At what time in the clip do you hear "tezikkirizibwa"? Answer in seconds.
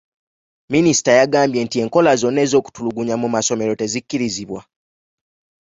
3.79-4.61